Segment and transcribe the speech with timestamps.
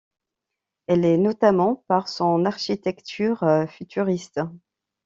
[0.87, 4.39] Elle est notamment par son architecture futuriste.